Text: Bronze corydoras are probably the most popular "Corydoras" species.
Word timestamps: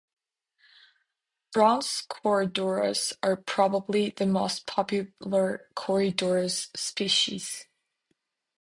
Bronze 1.53 2.07
corydoras 2.09 3.13
are 3.21 3.35
probably 3.35 4.09
the 4.09 4.25
most 4.25 4.65
popular 4.65 5.69
"Corydoras" 5.75 6.69
species. 6.75 7.67